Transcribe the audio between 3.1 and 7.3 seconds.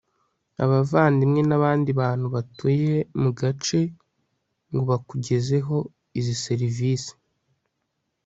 mu gace ngo bakugezeho izi serivise